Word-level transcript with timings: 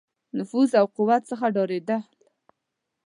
نفوذ 0.37 0.69
او 0.79 0.85
قوت 0.95 1.21
څخه 1.31 1.45
ډارېدل. 1.55 2.01